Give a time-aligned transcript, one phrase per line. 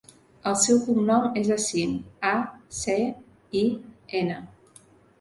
[0.51, 1.95] El seu cognom és Acin:
[2.33, 2.33] a,
[2.81, 2.99] ce,
[3.63, 3.65] i,
[4.25, 4.45] ena.